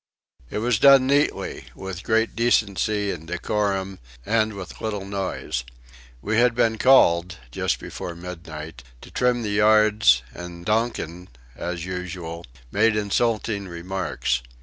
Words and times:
It 0.49 0.57
was 0.57 0.79
done 0.79 1.05
neatly, 1.05 1.65
with 1.75 2.01
great 2.01 2.35
decency 2.35 3.11
and 3.11 3.27
decorum, 3.27 3.99
and 4.25 4.53
with 4.53 4.81
little 4.81 5.05
noise. 5.05 5.63
We 6.23 6.37
had 6.37 6.55
been 6.55 6.79
called 6.79 7.37
just 7.51 7.77
before 7.79 8.15
midnight 8.15 8.81
to 9.01 9.11
trim 9.11 9.43
the 9.43 9.51
yards, 9.51 10.23
and 10.33 10.65
Donkin 10.65 11.29
as 11.55 11.85
usual 11.85 12.47
made 12.71 12.95
insulting 12.95 13.67
remarks. 13.67 14.41